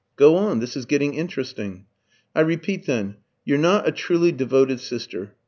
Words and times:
"Go 0.15 0.35
on. 0.35 0.61
This 0.61 0.75
is 0.75 0.87
getting 0.87 1.13
interesting." 1.13 1.85
"I 2.35 2.39
repeat, 2.41 2.87
then, 2.87 3.17
you're 3.45 3.59
not 3.59 3.87
a 3.87 3.91
truly 3.91 4.31
devoted 4.31 4.79
sister. 4.79 5.35